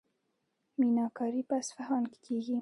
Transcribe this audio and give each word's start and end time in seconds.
میناکاري 0.79 1.41
په 1.49 1.53
اصفهان 1.61 2.03
کې 2.11 2.19
کیږي. 2.25 2.57